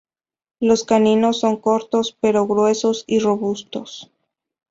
Los 0.59 0.83
caninos 0.83 1.39
son 1.39 1.57
cortos, 1.57 2.17
pero 2.19 2.47
gruesos 2.47 3.03
y 3.05 3.19
robustos. 3.19 4.09